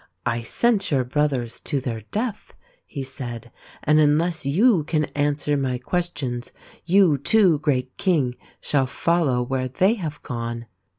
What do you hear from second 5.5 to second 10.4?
my questions, you too, great King, shall follow where they have